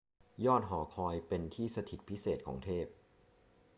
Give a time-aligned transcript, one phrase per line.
[0.45, 2.85] ยอดหอคอยเป็นที่สถิตพิเศษของเทพ